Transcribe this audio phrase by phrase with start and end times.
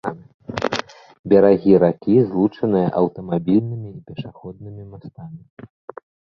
[1.33, 5.41] Берагі ракі злучаныя аўтамабільнымі і пешаходнымі мастамі.